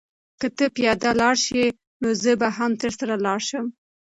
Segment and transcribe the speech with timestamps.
[0.39, 1.63] که ته پیاده لاړ شې
[2.01, 3.65] نو زه به هم درسره لاړ شم.